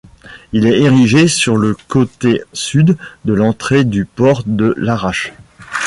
[0.51, 5.31] Il est érigé sur le côté sud de l'entrée du port de Larache.